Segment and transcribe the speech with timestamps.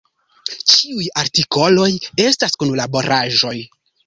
[0.75, 1.91] Ĉiuj artikoloj
[2.25, 3.57] estas kunlaboraĵoj.